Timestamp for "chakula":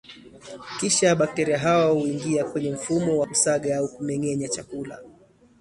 4.47-4.99